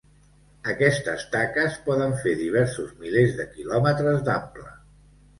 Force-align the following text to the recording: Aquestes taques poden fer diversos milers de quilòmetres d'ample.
Aquestes 0.71 1.25
taques 1.33 1.75
poden 1.89 2.15
fer 2.23 2.33
diversos 2.39 2.95
milers 3.03 3.35
de 3.41 3.45
quilòmetres 3.57 4.25
d'ample. 4.31 4.65